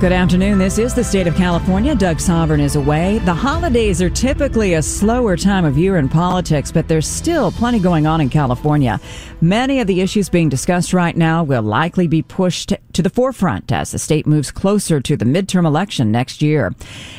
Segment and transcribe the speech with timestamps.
[0.00, 0.56] Good afternoon.
[0.56, 1.94] This is the state of California.
[1.94, 3.18] Doug Sovern is away.
[3.18, 7.78] The holidays are typically a slower time of year in politics, but there's still plenty
[7.78, 8.98] going on in California.
[9.42, 13.72] Many of the issues being discussed right now will likely be pushed to the forefront
[13.72, 16.74] as the state moves closer to the midterm election next year.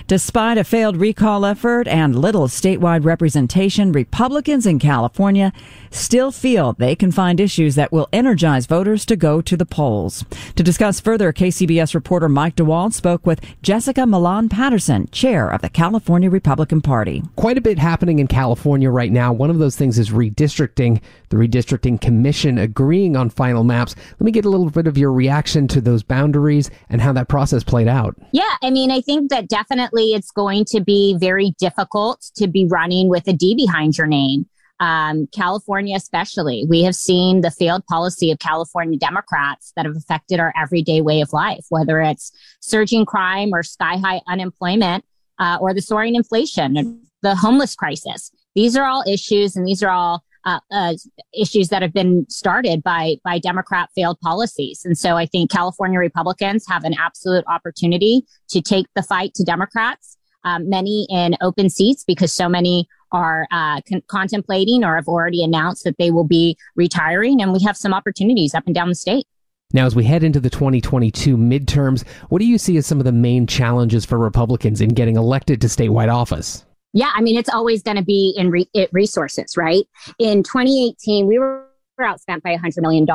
[0.08, 5.54] Despite a failed recall effort and little statewide representation, Republicans in California
[5.90, 10.26] still feel they can find issues that will energize voters to go to the polls.
[10.56, 15.70] To discuss further, KCBS reporter Mike DeWald spoke with Jessica Milan Patterson, chair of the
[15.70, 17.24] California Republican Party.
[17.36, 19.34] Quite a bit happening in California right now.
[19.34, 21.02] One of those things is redistricting.
[21.30, 23.96] The Redistricting Commission agreeing on final maps.
[24.20, 27.28] Let me get a little bit of your reaction to those boundaries and how that
[27.28, 28.16] process played out.
[28.34, 32.66] Yeah, I mean, I think that definitely it's going to be very difficult to be
[32.66, 34.48] running with a D behind your name
[34.82, 40.40] um, California, especially, we have seen the failed policy of California Democrats that have affected
[40.40, 45.06] our everyday way of life, whether it's surging crime or sky high unemployment
[45.38, 48.32] uh, or the soaring inflation, the homeless crisis.
[48.56, 50.94] These are all issues, and these are all uh, uh,
[51.34, 54.82] issues that have been started by by Democrat failed policies.
[54.86, 59.44] And so I think California Republicans have an absolute opportunity to take the fight to
[59.44, 65.08] Democrats, um, many in open seats because so many are uh, con- contemplating or have
[65.08, 67.42] already announced that they will be retiring.
[67.42, 69.26] And we have some opportunities up and down the state.
[69.74, 73.06] Now, as we head into the 2022 midterms, what do you see as some of
[73.06, 76.66] the main challenges for Republicans in getting elected to statewide office?
[76.94, 79.86] Yeah, I mean, it's always going to be in re- resources, right?
[80.20, 81.68] In 2018, we were
[82.00, 83.08] outspent by $100 million.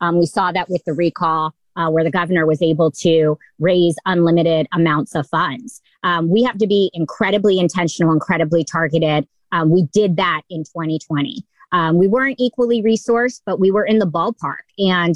[0.00, 3.96] Um, we saw that with the recall uh, where the governor was able to raise
[4.06, 5.80] unlimited amounts of funds.
[6.02, 9.26] Um, we have to be incredibly intentional, incredibly targeted.
[9.52, 11.44] Um, we did that in 2020.
[11.72, 14.62] Um, we weren't equally resourced, but we were in the ballpark.
[14.78, 15.14] And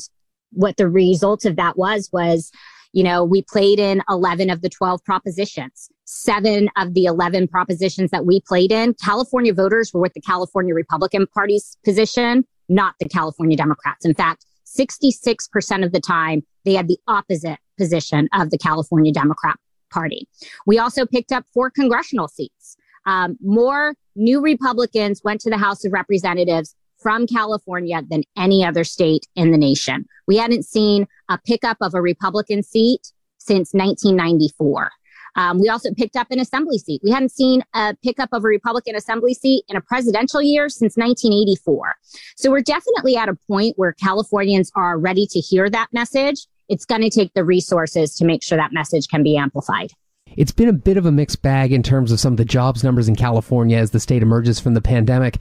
[0.51, 2.51] what the result of that was was,
[2.93, 5.91] you know, we played in 11 of the 12 propositions.
[6.11, 10.73] Seven of the 11 propositions that we played in, California voters were with the California
[10.73, 14.07] Republican Party's position, not the California Democrats.
[14.07, 19.59] In fact, 66% of the time, they had the opposite position of the California Democrat
[19.91, 20.27] Party.
[20.65, 22.79] We also picked up four congressional seats.
[23.05, 28.83] Um, more new Republicans went to the House of Representatives from California than any other
[28.83, 30.07] state in the nation.
[30.27, 34.91] We hadn't seen a pickup of a Republican seat since 1994.
[35.37, 37.01] Um, we also picked up an assembly seat.
[37.05, 40.97] We hadn't seen a pickup of a Republican assembly seat in a presidential year since
[40.97, 41.97] 1984.
[42.37, 46.47] So we're definitely at a point where Californians are ready to hear that message.
[46.69, 49.93] It's going to take the resources to make sure that message can be amplified.
[50.37, 52.85] It's been a bit of a mixed bag in terms of some of the jobs
[52.85, 55.39] numbers in California as the state emerges from the pandemic.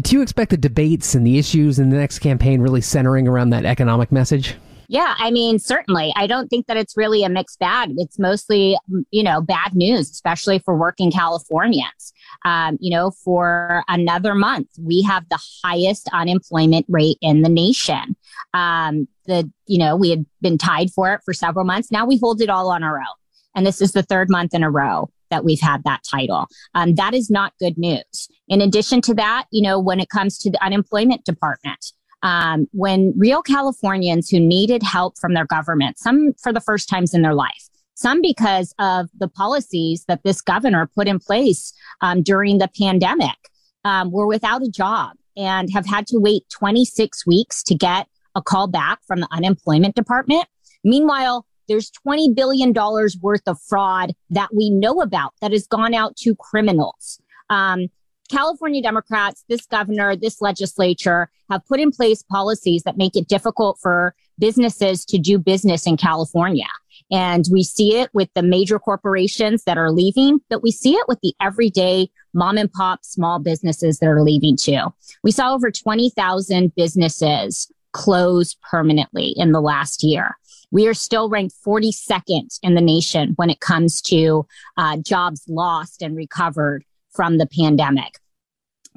[0.00, 3.50] Do you expect the debates and the issues in the next campaign really centering around
[3.50, 4.56] that economic message?
[4.90, 6.12] Yeah, I mean, certainly.
[6.16, 7.92] I don't think that it's really a mixed bag.
[7.96, 8.76] It's mostly,
[9.12, 12.12] you know, bad news, especially for working Californians.
[12.44, 18.16] Um, you know, for another month, we have the highest unemployment rate in the nation.
[18.52, 21.92] Um, the, you know, we had been tied for it for several months.
[21.92, 23.14] Now we hold it all on our own.
[23.54, 26.48] And this is the third month in a row that we've had that title.
[26.74, 28.28] Um, that is not good news.
[28.48, 31.92] In addition to that, you know, when it comes to the unemployment department,
[32.22, 37.14] um, when real Californians who needed help from their government, some for the first times
[37.14, 42.22] in their life, some because of the policies that this governor put in place um,
[42.22, 43.36] during the pandemic,
[43.84, 48.42] um, were without a job and have had to wait 26 weeks to get a
[48.42, 50.44] call back from the unemployment department.
[50.84, 52.72] Meanwhile, there's $20 billion
[53.20, 57.20] worth of fraud that we know about that has gone out to criminals.
[57.48, 57.86] Um,
[58.30, 63.78] California Democrats, this governor, this legislature have put in place policies that make it difficult
[63.82, 66.66] for businesses to do business in California.
[67.10, 71.06] And we see it with the major corporations that are leaving, but we see it
[71.08, 74.94] with the everyday mom and pop small businesses that are leaving too.
[75.24, 80.36] We saw over 20,000 businesses close permanently in the last year.
[80.70, 84.46] We are still ranked 42nd in the nation when it comes to
[84.76, 88.18] uh, jobs lost and recovered from the pandemic.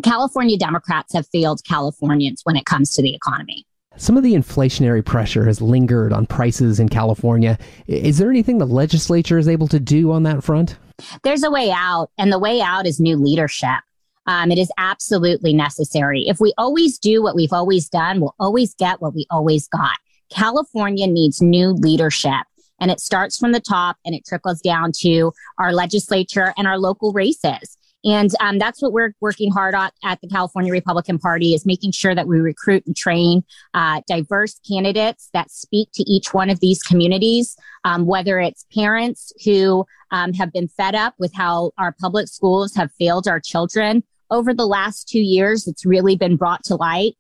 [0.04, 3.66] California Democrats have failed Californians when it comes to the economy.
[3.96, 7.60] Some of the inflationary pressure has lingered on prices in California.
[7.86, 10.78] Is there anything the legislature is able to do on that front?
[11.24, 13.82] There's a way out, and the way out is new leadership.
[14.26, 16.24] Um, it is absolutely necessary.
[16.28, 19.98] If we always do what we've always done, we'll always get what we always got.
[20.32, 22.42] California needs new leadership.
[22.80, 26.78] And it starts from the top and it trickles down to our legislature and our
[26.78, 27.78] local races.
[28.06, 31.92] And um, that's what we're working hard at at the California Republican Party is making
[31.92, 36.60] sure that we recruit and train uh, diverse candidates that speak to each one of
[36.60, 37.56] these communities,
[37.86, 42.76] um, whether it's parents who um, have been fed up with how our public schools
[42.76, 45.68] have failed our children over the last two years.
[45.68, 47.16] It's really been brought to light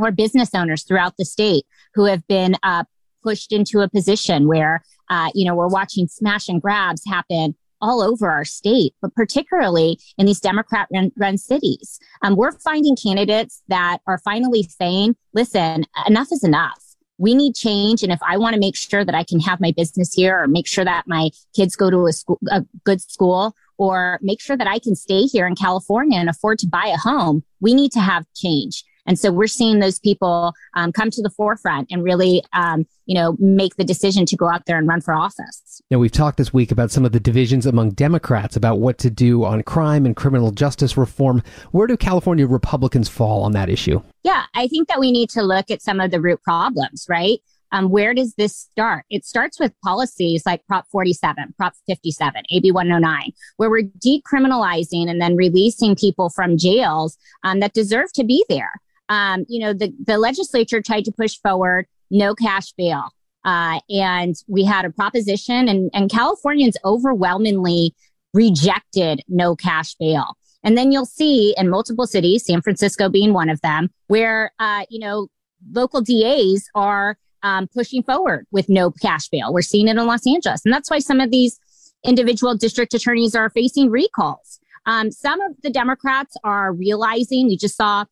[0.00, 1.64] or business owners throughout the state
[1.94, 2.84] who have been uh,
[3.22, 8.00] pushed into a position where, uh, you know, we're watching smash and grabs happen all
[8.00, 12.00] over our state, but particularly in these Democrat run, cities.
[12.22, 16.80] Um, we're finding candidates that are finally saying, listen, enough is enough.
[17.18, 18.02] We need change.
[18.02, 20.48] And if I want to make sure that I can have my business here or
[20.48, 24.56] make sure that my kids go to a, school, a good school or make sure
[24.56, 27.92] that I can stay here in California and afford to buy a home, we need
[27.92, 28.82] to have change.
[29.06, 33.14] And so we're seeing those people um, come to the forefront and really, um, you
[33.14, 35.82] know, make the decision to go out there and run for office.
[35.90, 39.10] Now, we've talked this week about some of the divisions among Democrats about what to
[39.10, 41.42] do on crime and criminal justice reform.
[41.72, 44.02] Where do California Republicans fall on that issue?
[44.22, 47.40] Yeah, I think that we need to look at some of the root problems, right?
[47.72, 49.04] Um, where does this start?
[49.10, 55.20] It starts with policies like Prop 47, Prop 57, AB 109, where we're decriminalizing and
[55.20, 58.70] then releasing people from jails um, that deserve to be there
[59.08, 63.10] um, you know, the, the legislature tried to push forward no cash bail.
[63.44, 67.94] Uh, and we had a proposition, and, and Californians overwhelmingly
[68.32, 70.36] rejected no cash bail.
[70.62, 74.86] And then you'll see in multiple cities, San Francisco being one of them, where, uh,
[74.88, 75.28] you know,
[75.72, 79.52] local DAs are um, pushing forward with no cash bail.
[79.52, 80.62] We're seeing it in Los Angeles.
[80.64, 81.60] And that's why some of these
[82.02, 84.58] individual district attorneys are facing recalls.
[84.86, 88.06] Um, some of the Democrats are realizing, we just saw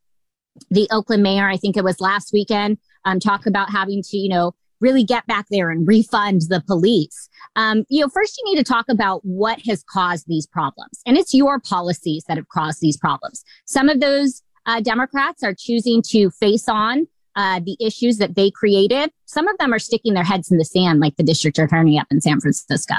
[0.70, 4.28] the Oakland mayor, I think it was last weekend, um, talk about having to, you
[4.28, 7.28] know, really get back there and refund the police.
[7.54, 11.00] Um, you know, first you need to talk about what has caused these problems.
[11.06, 13.44] And it's your policies that have caused these problems.
[13.64, 17.06] Some of those uh, Democrats are choosing to face on
[17.36, 19.10] uh, the issues that they created.
[19.24, 22.08] Some of them are sticking their heads in the sand, like the district attorney up
[22.10, 22.94] in San Francisco.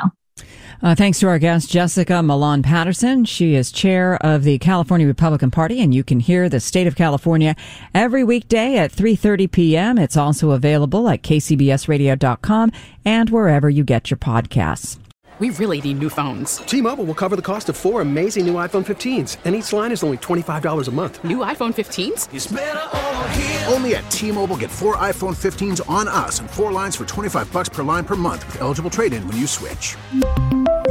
[0.84, 3.24] Uh, thanks to our guest, Jessica Milan Patterson.
[3.24, 6.98] She is chair of the California Republican Party, and you can hear the state of
[6.98, 7.56] California
[7.96, 9.98] every weekday at 3.30 p.m.
[9.98, 12.72] It's also available at kcbsradio.com
[13.06, 15.00] and wherever you get your podcasts.
[15.40, 16.58] We really need new phones.
[16.58, 20.04] T-Mobile will cover the cost of four amazing new iPhone 15s, and each line is
[20.04, 21.24] only $25 a month.
[21.24, 23.72] New iPhone 15s?
[23.72, 27.70] Only at T-Mobile get four iPhone 15s on us and four lines for 25 bucks
[27.70, 29.98] per line per month with eligible trade-in when you switch.